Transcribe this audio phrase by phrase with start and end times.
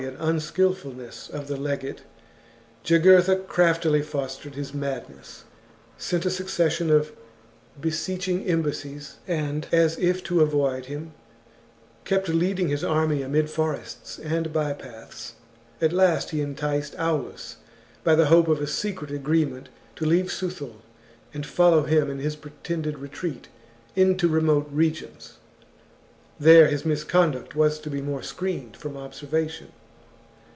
[0.01, 2.01] XXXVIII and unskilfulness of the legate,
[2.83, 5.43] Jugurtha craftily fostered his madness,
[5.95, 7.11] sent a succession of
[7.79, 8.71] beseech 164 THE JUGURTHINE WAR.
[8.71, 11.13] xxxvHi '"^ embassies, and, as if to avoid him,
[12.03, 15.33] kept leading his army amid forests and bypaths.
[15.79, 17.57] At last he enticed Aulus
[18.03, 20.77] by the hope of a secret agreement, to leave Suthul
[21.31, 23.49] and follow him in his pretended retreat
[23.95, 25.33] into remote regions.•
[26.43, 29.73] [There his misconduct was to be more screened from observation.